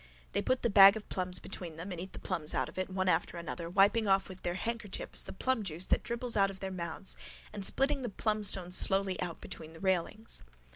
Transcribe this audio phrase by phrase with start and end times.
[0.31, 2.89] They put the bag of plums between them and eat the plums out of it,
[2.89, 6.71] one after another, wiping off with their handkerchiefs the plumjuice that dribbles out of their
[6.71, 7.17] mouths
[7.53, 10.41] and spitting the plumstones slowly out between the railings.